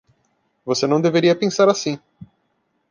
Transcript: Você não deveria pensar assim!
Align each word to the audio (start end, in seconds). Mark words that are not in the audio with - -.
Você 0.65 0.87
não 0.87 0.99
deveria 0.99 1.35
pensar 1.37 1.69
assim! 1.69 1.99